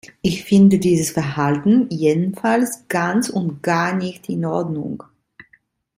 Ich 0.23 0.45
finde 0.45 0.79
dieses 0.79 1.11
Verhalten 1.11 1.87
jedenfalls 1.91 2.85
ganz 2.87 3.29
und 3.29 3.61
gar 3.61 3.95
nicht 3.95 4.29
in 4.29 4.45
Ordnung! 4.45 5.03